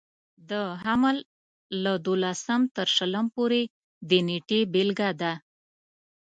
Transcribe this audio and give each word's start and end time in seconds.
د 0.49 0.51
حمل 0.83 1.17
له 1.83 1.93
دولسم 2.05 2.61
تر 2.75 2.87
شلم 2.95 3.25
پورې 3.35 3.61
د 4.09 4.11
نېټې 4.27 4.59
بېلګه 4.73 5.09
ده. 5.21 5.33